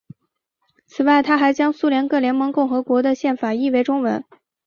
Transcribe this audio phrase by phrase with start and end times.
[0.87, 4.25] 此外他还将苏联各加盟共和国的宪法译为中文。